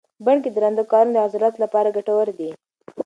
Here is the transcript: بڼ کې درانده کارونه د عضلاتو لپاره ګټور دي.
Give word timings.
بڼ 0.25 0.37
کې 0.43 0.49
درانده 0.55 0.83
کارونه 0.91 1.13
د 1.15 1.17
عضلاتو 1.25 1.61
لپاره 1.65 1.93
ګټور 1.97 2.27
دي. 2.39 2.49